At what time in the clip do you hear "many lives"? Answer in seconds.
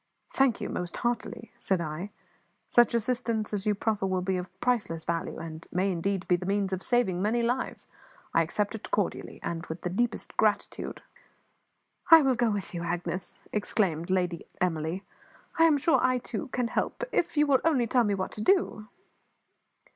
7.21-7.85